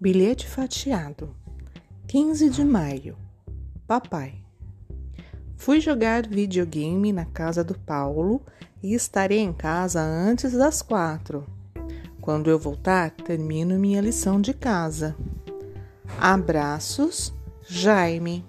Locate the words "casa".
7.24-7.64, 9.52-10.00, 14.54-15.16